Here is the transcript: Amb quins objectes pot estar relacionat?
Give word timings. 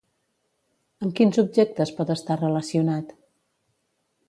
Amb 1.07 1.13
quins 1.19 1.37
objectes 1.43 1.93
pot 2.01 2.15
estar 2.15 2.39
relacionat? 2.41 3.15